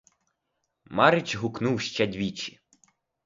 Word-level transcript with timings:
Марич 0.89 1.29
гукнув 1.37 1.81
ще 1.81 2.07
двічі. 2.07 2.59